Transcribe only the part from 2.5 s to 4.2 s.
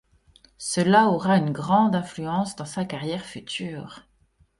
dans sa carrière future.